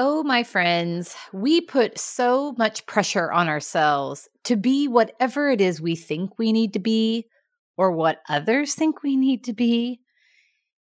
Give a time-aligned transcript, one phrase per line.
[0.00, 5.80] Oh, my friends, we put so much pressure on ourselves to be whatever it is
[5.80, 7.26] we think we need to be
[7.76, 9.98] or what others think we need to be.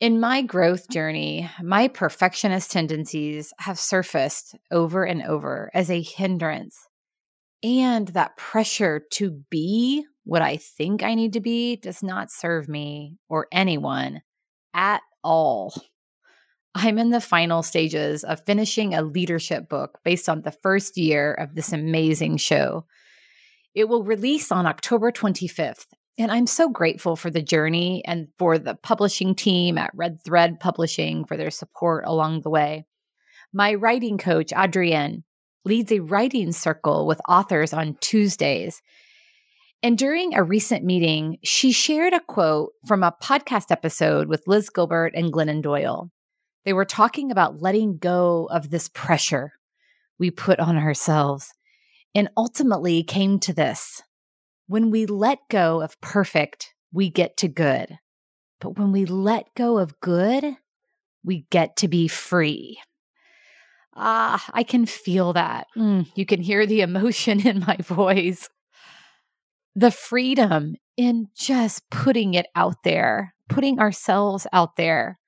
[0.00, 6.76] In my growth journey, my perfectionist tendencies have surfaced over and over as a hindrance.
[7.62, 12.68] And that pressure to be what I think I need to be does not serve
[12.68, 14.20] me or anyone
[14.74, 15.72] at all.
[16.74, 21.34] I'm in the final stages of finishing a leadership book based on the first year
[21.34, 22.86] of this amazing show.
[23.74, 25.86] It will release on October 25th,
[26.16, 30.60] and I'm so grateful for the journey and for the publishing team at Red Thread
[30.60, 32.86] Publishing for their support along the way.
[33.52, 35.24] My writing coach, Adrienne,
[35.64, 38.80] leads a writing circle with authors on Tuesdays.
[39.82, 44.70] And during a recent meeting, she shared a quote from a podcast episode with Liz
[44.70, 46.10] Gilbert and Glennon Doyle.
[46.64, 49.52] They were talking about letting go of this pressure
[50.18, 51.52] we put on ourselves
[52.14, 54.02] and ultimately came to this.
[54.66, 57.98] When we let go of perfect, we get to good.
[58.60, 60.56] But when we let go of good,
[61.24, 62.78] we get to be free.
[63.96, 65.66] Ah, I can feel that.
[65.76, 68.48] Mm, you can hear the emotion in my voice.
[69.74, 75.19] The freedom in just putting it out there, putting ourselves out there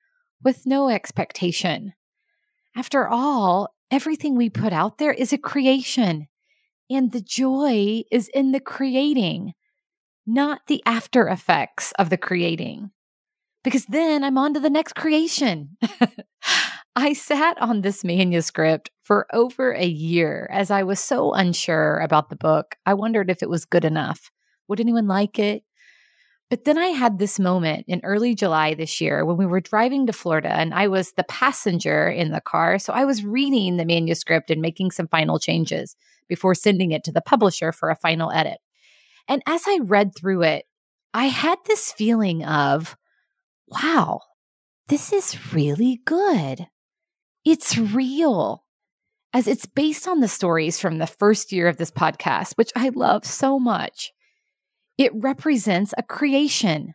[0.43, 1.93] with no expectation.
[2.75, 6.27] After all, everything we put out there is a creation,
[6.89, 9.53] and the joy is in the creating,
[10.25, 12.91] not the after effects of the creating.
[13.63, 15.77] Because then I'm on to the next creation.
[16.95, 22.29] I sat on this manuscript for over a year as I was so unsure about
[22.29, 22.75] the book.
[22.85, 24.29] I wondered if it was good enough.
[24.67, 25.63] Would anyone like it?
[26.53, 30.05] But then I had this moment in early July this year when we were driving
[30.05, 32.77] to Florida and I was the passenger in the car.
[32.77, 35.95] So I was reading the manuscript and making some final changes
[36.29, 38.59] before sending it to the publisher for a final edit.
[39.27, 40.65] And as I read through it,
[41.11, 42.95] I had this feeling of,
[43.67, 44.19] wow,
[44.89, 46.67] this is really good.
[47.43, 48.63] It's real.
[49.33, 52.89] As it's based on the stories from the first year of this podcast, which I
[52.89, 54.13] love so much.
[54.97, 56.93] It represents a creation,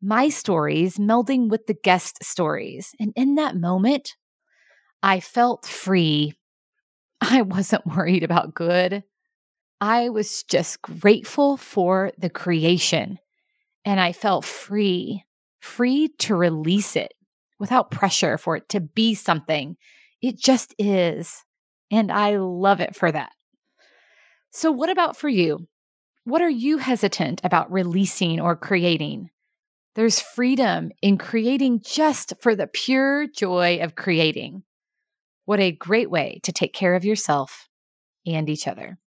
[0.00, 2.92] my stories melding with the guest stories.
[3.00, 4.14] And in that moment,
[5.02, 6.34] I felt free.
[7.20, 9.02] I wasn't worried about good.
[9.80, 13.18] I was just grateful for the creation.
[13.84, 15.24] And I felt free,
[15.60, 17.12] free to release it
[17.58, 19.76] without pressure for it to be something.
[20.22, 21.44] It just is.
[21.90, 23.32] And I love it for that.
[24.52, 25.66] So, what about for you?
[26.26, 29.28] What are you hesitant about releasing or creating?
[29.94, 34.62] There's freedom in creating just for the pure joy of creating.
[35.44, 37.68] What a great way to take care of yourself
[38.24, 38.96] and each other.